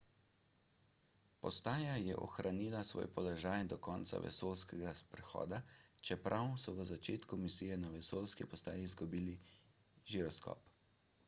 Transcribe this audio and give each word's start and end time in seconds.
postaja 1.41 1.91
je 2.03 2.15
ohranila 2.21 2.79
svoj 2.91 3.07
položaj 3.17 3.65
do 3.73 3.77
konca 3.89 4.21
vesoljskega 4.23 4.95
sprehoda 5.01 5.59
čeprav 6.11 6.49
so 6.63 6.75
v 6.79 6.89
začetku 6.95 7.41
misije 7.45 7.79
na 7.85 7.93
vesoljski 7.99 8.51
postaji 8.57 8.89
izgubili 8.91 9.39
žiroskop 10.15 10.69